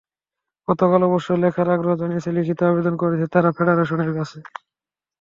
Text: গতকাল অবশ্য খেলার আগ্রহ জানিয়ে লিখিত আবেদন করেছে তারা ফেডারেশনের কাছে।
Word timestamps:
গতকাল 0.67 1.01
অবশ্য 1.09 1.27
খেলার 1.55 1.75
আগ্রহ 1.75 1.93
জানিয়ে 2.01 2.35
লিখিত 2.37 2.59
আবেদন 2.65 2.95
করেছে 3.01 3.25
তারা 3.33 3.49
ফেডারেশনের 3.57 4.11
কাছে। 4.17 4.37